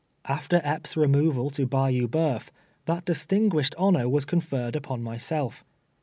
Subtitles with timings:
[0.25, 2.47] After Epps' re moval to liuyou 15(euf,
[2.85, 5.63] that distiiii^uished hnnor was conferred upon myself.